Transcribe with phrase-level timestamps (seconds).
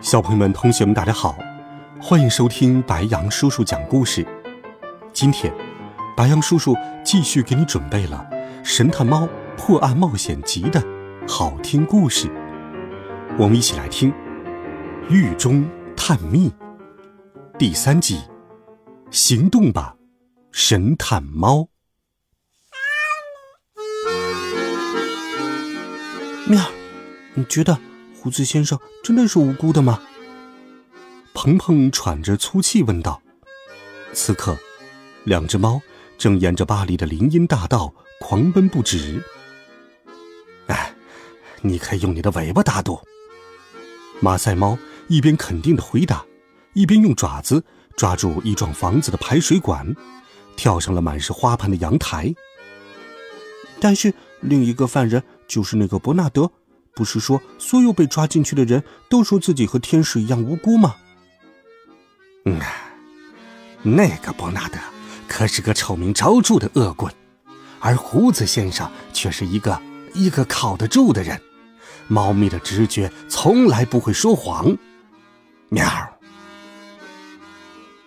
[0.00, 1.36] 小朋友们、同学们，大家好，
[2.00, 4.26] 欢迎收听白杨叔叔讲故事。
[5.12, 5.52] 今天，
[6.16, 8.26] 白杨叔叔继续给你准备了
[8.64, 9.28] 《神探猫
[9.58, 10.82] 破案冒险集》的
[11.28, 12.30] 好听故事，
[13.38, 14.10] 我们一起来听
[15.10, 16.48] 《狱中探秘》
[17.58, 18.22] 第三集。
[19.10, 19.96] 行动吧，
[20.50, 21.68] 神探猫！
[26.48, 26.62] 喵，
[27.34, 27.78] 你觉得？
[28.22, 30.02] 胡子先生真的是无辜的吗？
[31.32, 33.22] 鹏鹏喘着粗气问道。
[34.12, 34.58] 此刻，
[35.24, 35.80] 两只猫
[36.18, 39.24] 正沿着巴黎的林荫大道狂奔不止。
[40.66, 40.94] 哎，
[41.62, 43.00] 你可以用你的尾巴打赌。
[44.20, 44.76] 马赛猫
[45.08, 46.22] 一边肯定的回答，
[46.74, 47.64] 一边用爪子
[47.96, 49.96] 抓住一幢房子的排水管，
[50.56, 52.34] 跳上了满是花盆的阳台。
[53.80, 56.52] 但是另一个犯人就是那个伯纳德。
[56.94, 60.96] 不是说所有被抓进去的人都说自己和天使一样无辜吗？
[62.44, 62.58] 嗯，
[63.82, 64.78] 那个伯纳德
[65.28, 67.12] 可是个臭名昭著的恶棍，
[67.78, 69.80] 而胡子先生却是一个
[70.14, 71.40] 一个靠得住的人。
[72.08, 74.76] 猫咪的直觉从来不会说谎。
[75.68, 75.86] 喵！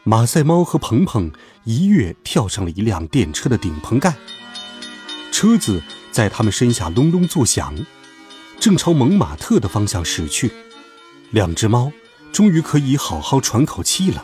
[0.04, 1.32] 马赛猫和鹏鹏
[1.64, 4.14] 一跃跳上了一辆电车的顶棚盖，
[5.32, 7.74] 车子在他们身下隆隆作响。
[8.64, 10.50] 正朝蒙马特的方向驶去，
[11.32, 11.92] 两只猫
[12.32, 14.24] 终于可以好好喘口气了。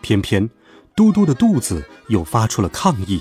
[0.00, 0.50] 偏偏
[0.96, 3.20] 多多的肚子又发出了抗议，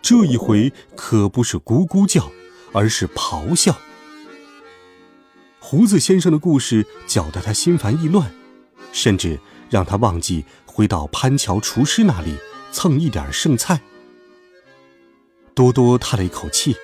[0.00, 2.30] 这一回可不是咕咕叫，
[2.72, 3.76] 而是咆哮。
[5.58, 8.32] 胡子先生的故事搅得他心烦意乱，
[8.92, 12.36] 甚至让他忘记回到潘桥厨师那里
[12.70, 13.80] 蹭一点剩菜。
[15.52, 16.76] 多多叹了一口气，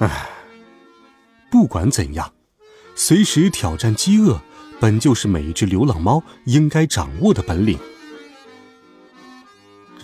[0.00, 0.28] 唉。
[1.50, 2.32] 不管怎样，
[2.94, 4.40] 随时挑战饥饿，
[4.78, 7.78] 本就是每一只流浪猫应该掌握的本领。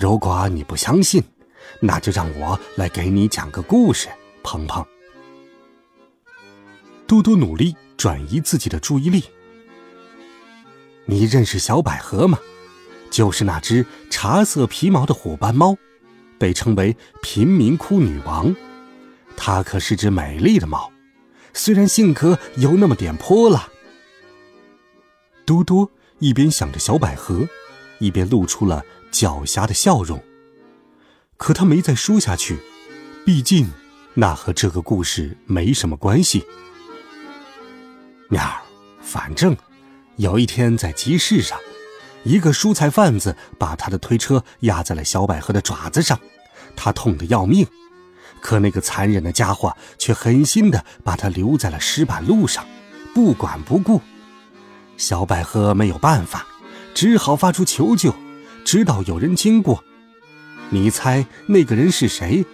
[0.00, 1.22] 如果你不相信，
[1.80, 4.08] 那就让我来给你讲个故事，
[4.42, 4.84] 鹏鹏。
[7.06, 9.24] 多多努力转移自己的注意力。
[11.04, 12.38] 你认识小百合吗？
[13.10, 15.76] 就是那只茶色皮毛的虎斑猫，
[16.38, 18.56] 被称为“贫民窟女王”。
[19.36, 20.90] 它可是只美丽的猫。
[21.54, 23.68] 虽然性格有那么点泼辣，
[25.46, 27.48] 多多一边想着小百合，
[28.00, 30.22] 一边露出了狡黠的笑容。
[31.36, 32.58] 可他没再说下去，
[33.24, 33.70] 毕竟
[34.14, 36.44] 那和这个故事没什么关系。
[38.28, 38.62] 喵儿，
[39.00, 39.56] 反正
[40.16, 41.58] 有一天在集市上，
[42.24, 46.18] 一个蔬菜贩子把他的推车压在了小百合的爪子上，
[46.74, 47.66] 他痛得要命。
[48.44, 52.62] 可那个残忍的家伙却狠心的把他留在了石板路上，
[53.14, 54.02] 不管不顾。
[54.98, 56.46] 小百合没有办法，
[56.92, 58.14] 只好发出求救，
[58.62, 59.82] 直到有人经过。
[60.68, 62.44] 你猜那个人是谁？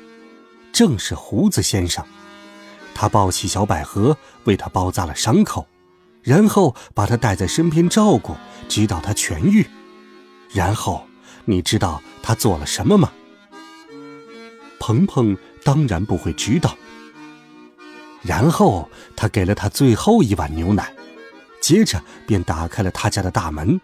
[0.73, 2.05] 正是胡子先生。
[2.95, 5.67] 他抱起小百合，为他包扎了伤口，
[6.23, 8.37] 然后把他带在身边照顾，
[8.69, 9.67] 直到他痊愈。
[10.53, 11.05] 然后，
[11.47, 13.11] 你知道他做了什么吗？
[14.79, 15.37] 鹏鹏。
[15.65, 16.77] 当然不会知道。
[18.23, 20.93] 然后他给了他最后一碗牛奶，
[21.63, 23.81] 接着便打开了他家的大门，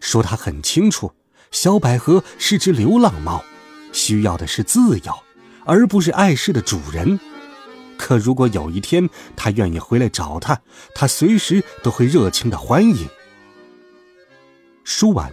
[0.00, 1.12] 说他很清楚，
[1.50, 3.42] 小百合是只流浪猫，
[3.90, 5.14] 需要的是自由，
[5.64, 7.18] 而不是碍事的主人。
[7.96, 10.60] 可如果有一天他愿意回来找他，
[10.94, 13.08] 他随时都会热情的欢迎。
[14.84, 15.32] 说完，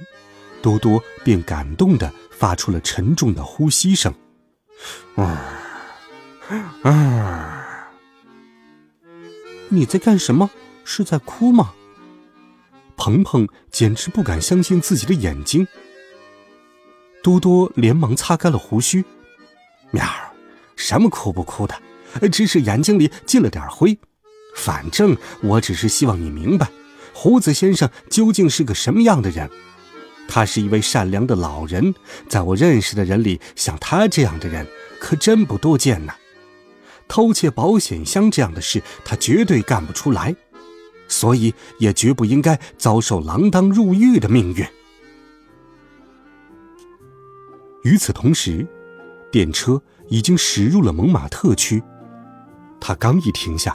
[0.62, 4.14] 多多便感动的发出了沉重的呼吸声，
[5.18, 5.38] 嗯。
[6.84, 7.90] 啊！
[9.70, 10.50] 你在干什么？
[10.86, 11.74] 是在哭吗？
[12.96, 15.68] 鹏鹏简直不敢相信自己的眼睛。
[17.22, 19.04] 多多连忙擦干了胡须。
[19.92, 20.32] 喵儿，
[20.76, 21.76] 什么哭不哭的？
[22.32, 24.00] 只是眼睛里进了点灰。
[24.56, 26.70] 反正我只是希望你明白，
[27.14, 29.50] 胡子先生究竟是个什么样的人。
[30.28, 31.94] 他是一位善良的老人，
[32.28, 34.66] 在我认识的人里，像他这样的人
[35.00, 36.14] 可真不多见呢。
[37.08, 40.36] 偷窃保险箱这样的事，他绝对干不出来。
[41.10, 44.66] 所以也绝不应该遭受锒铛入狱的命运。
[47.84, 48.68] 与此同时，
[49.32, 51.82] 电车已经驶入了蒙马特区。
[52.82, 53.74] 他刚一停下，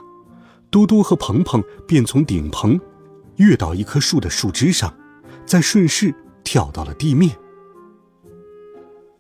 [0.70, 2.78] 多多和鹏鹏便从顶棚
[3.36, 4.94] 跃到一棵树的树枝上，
[5.46, 6.14] 再顺势
[6.44, 7.34] 跳到了地面。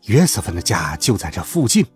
[0.04, 1.86] 约瑟芬的家就在这附近，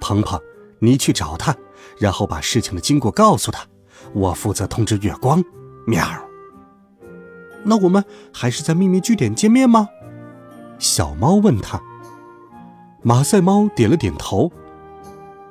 [0.00, 0.40] 鹏鹏，
[0.80, 1.54] 你去找他，
[1.98, 3.64] 然后把事情的经过告诉他。
[4.12, 5.42] 我负责通知月光，
[5.86, 6.04] 喵。
[7.62, 9.88] 那我们还是在秘密据点见面吗？
[10.78, 11.80] 小猫问他。
[13.02, 14.50] 马赛猫点了点头。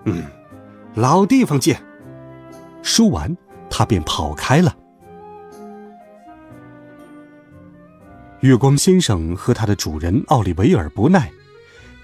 [0.05, 0.23] 嗯，
[0.95, 1.81] 老地方见。
[2.81, 3.35] 说完，
[3.69, 4.75] 他便跑开了。
[8.41, 11.29] 月光先生和他的主人奥利维尔·伯奈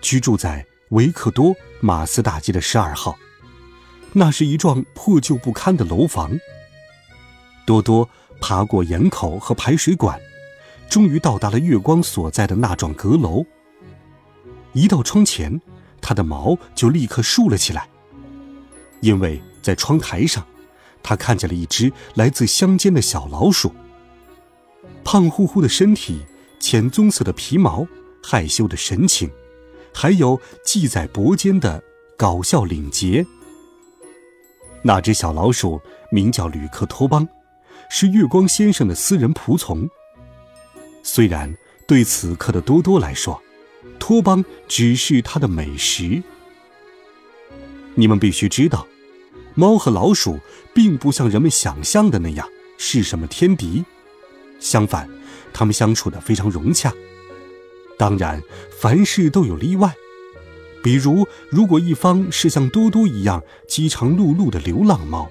[0.02, 3.18] 居住在维克多马斯大街的十二号。
[4.14, 6.40] 那是一幢破旧不堪的楼房。
[7.66, 8.08] 多多
[8.40, 10.20] 爬过檐口和排水管，
[10.90, 13.46] 终于到达了月光所在的那幢阁楼。
[14.74, 15.60] 一到窗前，
[16.02, 17.90] 他的毛就立刻竖了起来，
[19.02, 20.46] 因为在窗台上，
[21.02, 23.74] 他看见了一只来自乡间的小老鼠。
[25.04, 26.22] 胖乎乎的身体，
[26.60, 27.88] 浅棕色的皮毛，
[28.24, 29.30] 害羞的神情，
[29.98, 31.82] 还有系在脖间的
[32.18, 33.26] 搞笑领结。
[34.82, 35.80] 那只小老鼠
[36.12, 37.26] 名叫吕克托邦，
[37.90, 39.90] 是月光先生的私人仆从。
[41.02, 41.56] 虽然
[41.88, 43.42] 对此刻的多多来说，
[43.98, 46.22] 托邦只是他的美食。
[47.94, 48.86] 你们必须知道，
[49.54, 50.38] 猫和老鼠
[50.74, 52.46] 并不像人们想象的那样
[52.78, 53.86] 是什么天敌，
[54.60, 55.10] 相反，
[55.54, 56.94] 它们相处的非常融洽。
[57.98, 58.42] 当然，
[58.80, 59.94] 凡事都有例外。
[60.84, 65.28] 比如，如果一方是像多多一样饥肠辘辘的流浪猫，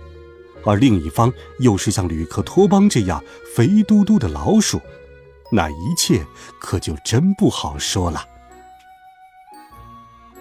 [0.64, 3.22] 而另一方又是像吕克托邦这样
[3.54, 4.80] 肥嘟嘟的老鼠，
[5.52, 6.26] 那一切
[6.58, 8.26] 可就真不好说了。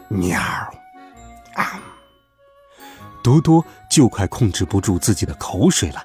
[0.07, 0.39] 喵！
[1.55, 1.79] 啊！
[3.21, 6.03] 多多就快控制不住自己的口水了，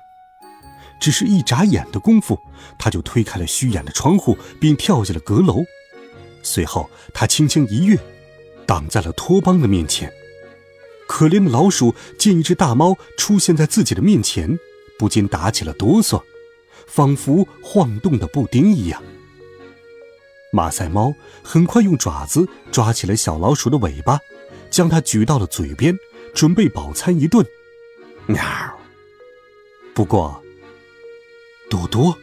[1.00, 2.38] 只是一眨眼的功夫，
[2.79, 5.65] 他就推开了虚掩的窗户，并跳进了阁楼。
[6.43, 7.99] 随后，他轻轻一跃。
[8.67, 10.12] 挡在了托邦的面前。
[11.06, 14.58] 可怜的老鼠见一只大猫出现在自己的面前，
[14.99, 16.23] 不禁打起了哆嗦，
[16.87, 19.02] 仿佛晃动的布丁一样。
[20.52, 24.20] 马赛猫很快用爪子抓起了小老鼠的尾巴，
[24.69, 25.99] 将它举到了嘴边，
[26.34, 27.43] 准备饱餐一顿。
[28.26, 28.44] 喵！
[29.94, 30.43] 不过，
[31.70, 32.14] 多多，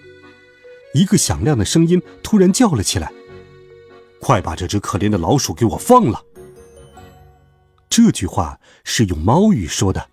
[0.93, 3.11] 一个响亮的声音突然叫了起来
[4.25, 6.19] ：“快把这只可怜的老鼠给我放了！”
[7.87, 10.09] 这句话是用猫语说的，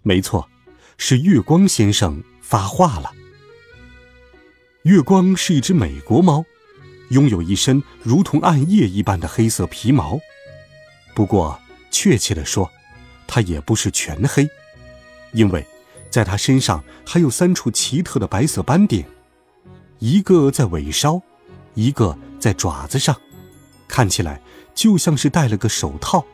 [0.00, 0.48] 没错，
[0.96, 3.12] 是月光先生发话了。
[4.84, 6.42] 月光是一只美国猫，
[7.10, 10.18] 拥有一身如同暗夜一般的黑色皮毛。
[11.14, 12.70] 不过，确切的说，
[13.26, 14.48] 它也不是全黑，
[15.32, 15.66] 因为
[16.08, 19.06] 在它身上还有三处奇特的白色斑点，
[19.98, 21.20] 一个在尾梢，
[21.74, 23.14] 一个在爪子上，
[23.86, 24.42] 看起来
[24.74, 26.24] 就像是戴了个手套。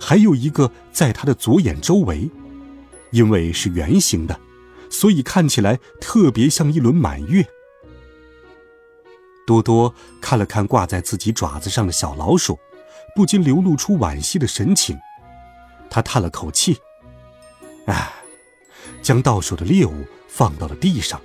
[0.00, 2.30] 还有一个在他的左眼周围，
[3.10, 4.40] 因为是圆形的，
[4.90, 7.46] 所以看起来特别像一轮满月。
[9.46, 12.58] 多多看了看挂在自己爪子上的小老鼠，
[13.14, 14.98] 不禁流露出惋惜的神情。
[15.90, 16.76] 他叹了口气，
[17.86, 18.12] 唉，
[19.02, 21.20] 将到手的猎物放到了地上。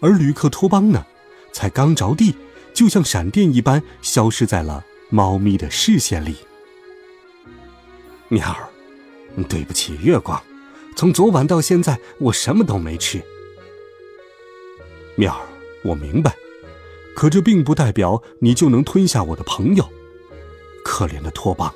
[0.00, 1.06] 而吕克托邦呢，
[1.52, 2.36] 才刚着地，
[2.76, 6.36] 就像闪电一般消失在了猫咪的视线里。
[8.28, 8.68] 喵儿，
[9.48, 10.38] 对不起，月光，
[10.94, 13.22] 从昨晚到现在我什么都没吃。
[15.14, 15.46] 喵儿，
[15.84, 16.36] 我明白，
[17.14, 19.88] 可这并不代表你就能吞下我的朋友。
[20.84, 21.72] 可怜的托邦，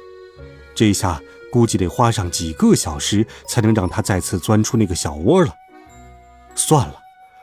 [0.74, 1.18] 这下
[1.50, 5.54] 估计得花上几个小时才能让他再次钻出那个小窝了。
[6.54, 6.99] 算了，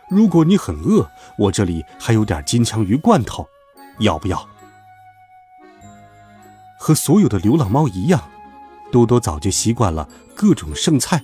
[0.09, 3.47] 如果你很饿，我这里还有点金枪鱼罐头，
[3.99, 4.47] 要不要？
[6.79, 8.29] 和所有的流浪猫一样。
[8.89, 11.21] 多多早就习惯了各种剩菜，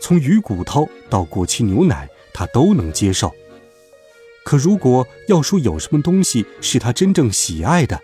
[0.00, 3.32] 从鱼骨头到过期牛奶，他都能接受。
[4.44, 8.00] 可如果要说有什么东西是他真正喜爱的，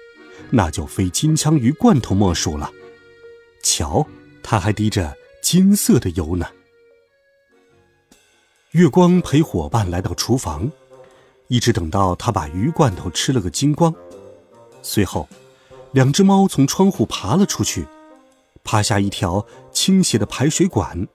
[0.51, 2.69] 那就非金枪鱼罐头莫属了。
[3.63, 4.05] 瞧，
[4.43, 6.47] 他还滴着金色的油呢。
[8.75, 10.69] 月光陪伙伴来到厨房，
[11.47, 13.95] 一直等到他把鱼罐头吃了个精光。
[14.83, 15.29] 随后，
[15.93, 17.87] 两只猫从窗户爬了出去。
[18.65, 21.07] 爬下一条倾斜的排水管，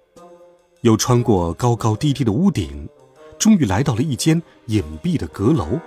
[0.83, 2.87] 又穿过高高低低的屋顶，
[3.37, 5.81] 终于来到了一间隐蔽的阁楼，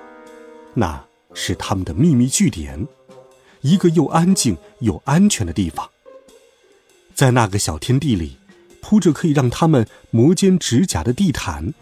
[0.75, 1.02] 那
[1.33, 2.87] 是他们的秘密据点，
[3.62, 5.88] 一个又安静又安全的地方。
[7.14, 8.37] 在那个小天地里，
[8.82, 11.72] 铺着可以让他们磨尖指甲的地毯，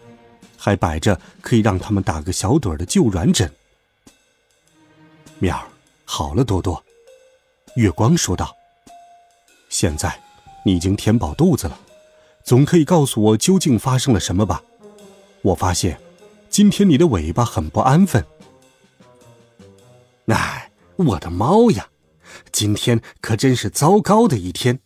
[0.56, 3.50] 还摆着可以让他们打个小盹的旧软枕。
[5.40, 5.66] 面儿
[6.04, 6.84] 好了，多多。
[7.74, 8.54] 月光说道
[9.70, 10.20] ：“现在
[10.64, 11.80] 你已经填饱肚子了，
[12.44, 14.62] 总可以告诉我究竟发生了什么吧？
[15.42, 15.98] 我发现
[16.50, 18.24] 今天你的尾巴很不安分。
[20.26, 21.88] 哎，我的猫呀，
[22.52, 24.80] 今天可真是糟糕的一天。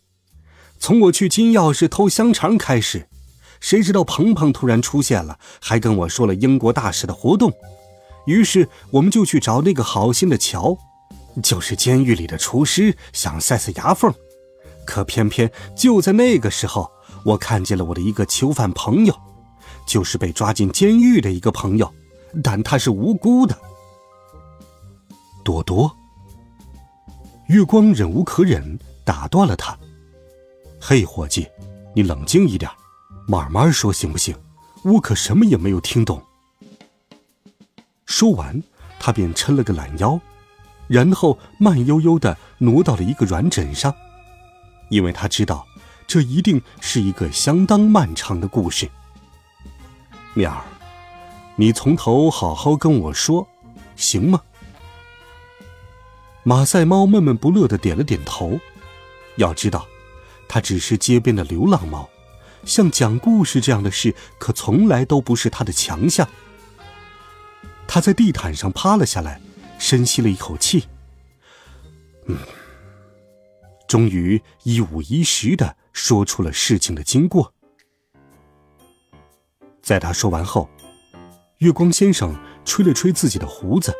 [0.84, 3.08] 从我去金钥匙偷香肠开始，
[3.58, 7.50] 谁知道鹏鹏突然出现了，还跟我说了英国大使的活动。
[8.26, 10.76] 于是我们就去找那个好心的乔。”
[11.42, 14.12] 就是监狱里的厨师想塞塞牙缝，
[14.84, 16.90] 可偏偏就在那个时候，
[17.24, 19.18] 我看见了我的一个囚犯朋友，
[19.86, 21.90] 就是被抓进监狱的一个朋友，
[22.42, 23.58] 但他是无辜的。
[25.42, 25.90] 多多，
[27.46, 29.74] 月光忍无可忍，打断了他
[30.86, 31.48] ：“嘿，伙计，
[31.94, 32.70] 你冷静一点，
[33.26, 34.36] 慢慢说行不行？
[34.82, 36.22] 我可什么也没有听懂。”
[38.04, 38.62] 说完，
[39.00, 40.20] 他便抻了个懒腰。
[40.86, 43.94] 然后慢悠悠的挪到了一个软枕上，
[44.90, 45.66] 因为他知道，
[46.06, 48.86] 这一定是一个相当漫长的故事。
[50.34, 50.62] 面儿，
[51.56, 53.48] 你从头好好跟我说，
[53.96, 54.42] 行吗？
[56.42, 58.60] 马赛猫闷闷不乐的点了点头。
[59.38, 59.86] 要知道，
[60.48, 62.08] 它只是街边的流浪猫，
[62.64, 66.28] 像讲故事这样的事，可从来都不是它的强项。
[67.86, 69.40] 它在地毯上趴了下来。
[69.76, 70.84] 深吸了一口气，
[72.26, 72.38] 嗯，
[73.88, 77.52] 终于一五一十的说出了事情的经过。
[79.82, 80.70] 在他说完后，
[81.58, 82.34] 月光先生
[82.64, 83.92] 吹了吹自己的胡子，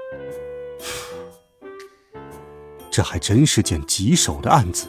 [2.89, 4.89] 这还真是件棘手的案子。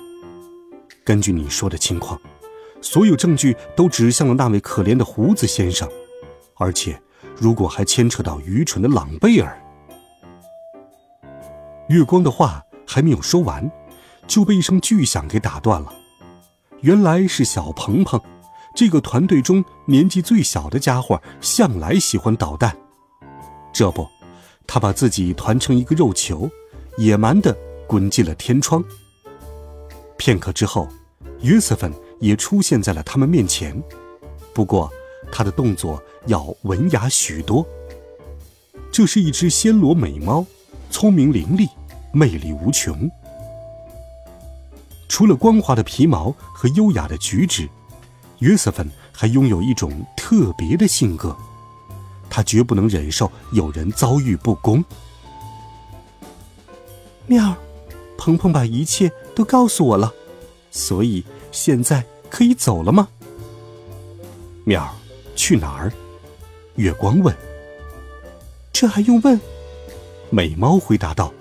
[1.06, 2.20] 根据你说的情况，
[2.82, 5.88] 所有证据都指向了那位可怜的胡子先生，
[6.56, 7.00] 而且
[7.38, 9.56] 如果还牵扯到愚蠢的朗贝尔。
[11.90, 13.72] 月光的话还没有说完，
[14.26, 15.94] 就被一声巨响给打断了。
[16.82, 18.20] 原来是小鹏鹏，
[18.76, 22.76] 这个团队中年纪最小的家伙，向来喜欢捣蛋。
[23.72, 24.08] 这不，
[24.66, 26.50] 他把自己团成一个肉球，
[26.98, 27.56] 野蛮地
[27.88, 28.84] 滚进了天窗。
[30.18, 30.88] 片刻之后，
[31.42, 33.82] 约瑟芬也出现在了他们面前，
[34.54, 34.92] 不过
[35.32, 37.66] 他的动作要文雅许多。
[38.92, 40.46] 这是一只暹罗美猫。
[40.92, 41.68] 聪明伶俐，
[42.14, 43.10] 魅力无穷。
[45.10, 47.68] 除了光滑的皮毛和优雅的举止，
[48.40, 51.36] 约瑟芬还拥有一种特别的性格。
[52.30, 54.82] 他绝不能忍受有人遭遇不公。
[57.28, 57.58] 妙儿，
[58.18, 60.12] 鹏鹏把一切都告诉我了，
[60.72, 63.08] 所以现在可以走了吗？
[64.64, 64.90] 妙儿，
[65.36, 65.92] 去哪儿？
[66.76, 67.36] 月光问。
[68.74, 69.40] 这还用问？
[70.30, 71.32] 美猫回答道：“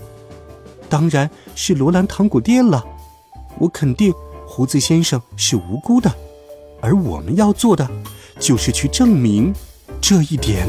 [0.91, 2.85] 当然是罗兰糖果店了。
[3.59, 4.13] 我肯定
[4.47, 6.13] 胡子先生是无辜的，
[6.81, 7.89] 而我们要做的
[8.39, 9.55] 就是去证明
[10.01, 10.69] 这一点。”